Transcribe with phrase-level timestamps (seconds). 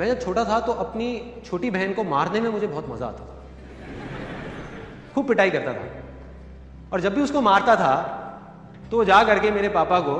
[0.00, 1.06] मैं जब छोटा था तो अपनी
[1.46, 3.34] छोटी बहन को मारने में मुझे बहुत मज़ा आता था।
[5.14, 5.84] खूब पिटाई करता था।
[6.92, 7.94] और जब भी उसको मारता था
[8.90, 10.14] तो वो जा करके मेरे पापा को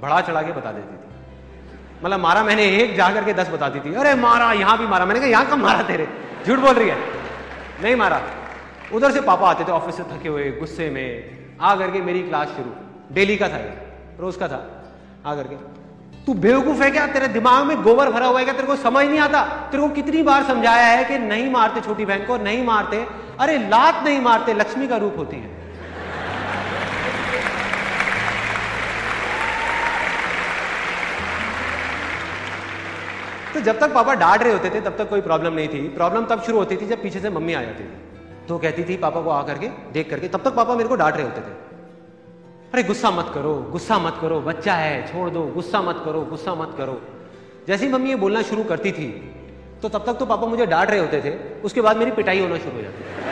[0.00, 3.94] बढ़ा चढ़ा के बता देती थी। मतलब मारा मैंने एक जा करके दस बताती थी।
[3.94, 6.08] अरे मारा, यहाँ भी मारा। मैंने कहा, यहाँ कब मारा तेरे?
[6.46, 6.96] झूठ बोल रही है?
[7.82, 8.20] नहीं मारा।
[8.94, 12.48] उधर से पापा आते थे ऑफ़िस से थके हुए, गुस्से में। आ करके मेरी क्लास
[12.48, 12.70] शुरू।
[13.14, 13.72] डेली का था ये,
[14.18, 14.60] रोज का था।
[15.26, 15.56] आ करके
[16.28, 17.06] तू बेवकूफ़ है क्या?
[17.06, 18.54] तेरे दिमाग में गोबर भरा हुआ है क्या?
[18.54, 19.42] तेरे को समझ नहीं आता?
[19.42, 23.06] तेरे को कितनी बार समझाया है कि नहीं मारते छोटी बहन को, नहीं मारते?
[23.40, 25.46] अरे, लात नहीं मारते, लक्ष्मी का रूप होती है।
[33.54, 36.24] तो जब तक पापा डांट रहे होते थे, तब तक कोई प्रॉब्लम नहीं थी। प्रॉब्लम
[36.24, 37.98] तब शुरू होती थी जब पीछे से मम्मी आ जाती थी।
[38.48, 41.14] तो कहती थी पापा को आकर के, देख करके, तब तक पापा मेरे को डांट
[41.14, 41.67] रहे होते थे।
[42.74, 46.54] अरे गुस्सा मत करो, गुस्सा मत करो, बच्चा है, छोड़ दो, गुस्सा मत करो, गुस्सा
[46.54, 47.00] मत करो।
[47.68, 49.06] जैसे ही मम्मी ये बोलना शुरू करती थी
[49.82, 51.30] तो तब तक तो पापा मुझे डांट रहे होते थे,
[51.62, 53.26] उसके बाद मेरी पिटाई होना शुरू हो जाती थी।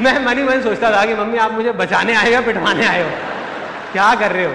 [0.00, 3.10] मैं मनी मन सोचता था कि मम्मी आप मुझे बचाने आए हो पिटवाने आए हो?
[3.92, 4.54] क्या कर रहे हो?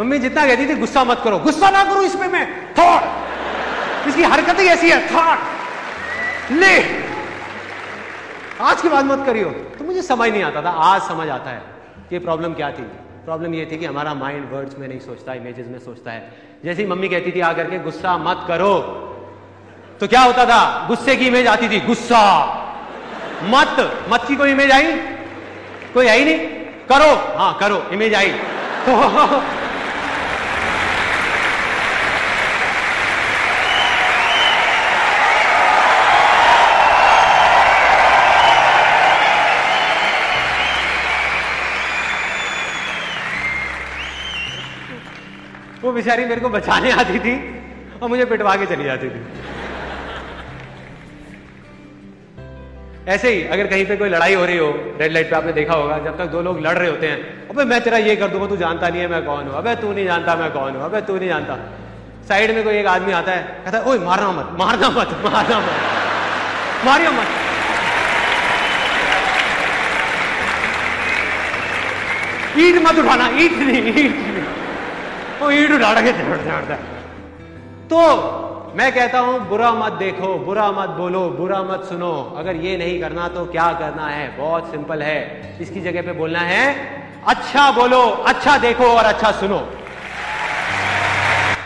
[0.00, 3.02] मम्मी जितना कहती थी, गुस्सा मत करो, गुस्सा ना करो इसमें मैं थॉट
[4.06, 5.38] इसकी हरकत ही ऐसी है। थॉट।
[6.52, 7.02] ले।
[8.60, 11.62] आज की बात मत करियो। तो मुझे समझ नहीं आता था। आज समझ आता है
[12.10, 12.82] कि प्रॉब्लम क्या थी।
[13.24, 16.32] प्रॉब्लम ये थी कि हमारा माइंड वर्ड्स में नहीं सोचता इमेजेस में सोचता है।
[16.64, 19.04] जैसे ही मम्मी कहती थी आकर के गुस्सा मत करो।
[20.00, 20.88] तो क्या होता था?
[20.88, 22.54] गुस्से की इमेज आती थी। गुस्सा।
[23.42, 24.92] मत। मत की कोई इमेज आई?
[25.94, 26.38] कोई आई नहीं?
[26.92, 28.30] करो। हाँ करो। Image I.
[28.88, 28.92] तो
[45.82, 47.34] वो बेचारी मेरे को बचाने आती थी
[48.02, 49.20] और मुझे पिटवा के चली जाती थी।
[53.08, 54.68] ऐसे ही, अगर कहीं पे कोई लड़ाई हो रही हो
[55.00, 57.64] रेड लाइट पे आपने देखा होगा, जब तक दो लोग लड़ रहे होते हैं, अबे
[57.64, 60.04] मैं तेरा ये कर दूँगा, तू जानता नहीं है मैं कौन हूँ, अबे तू नहीं
[60.04, 61.56] जानता मैं कौन हूँ, अबे तू नहीं जानता।
[62.28, 65.58] साइड में कोई एक आदमी आता है, कहता है, ओए, मारना मत मारना मत मारना
[65.58, 65.76] मत,
[66.86, 67.28] मारियो मत।
[72.58, 74.46] ईट मत उठाना, ईट नहीं ईट नहीं।
[75.40, 76.96] वो ईट उठा के चढ़ता है
[77.88, 78.00] तो
[78.76, 83.00] मैं कहता हूँ, बुरा मत देखो, बुरा मत बोलो, बुरा मत सुनो। अगर ये नहीं
[83.00, 84.26] करना तो क्या करना है?
[84.38, 86.64] बहुत सिंपल है। इसकी जगह पे बोलना है?
[87.28, 89.58] अच्छा बोलो अच्छा देखो और अच्छा सुनो।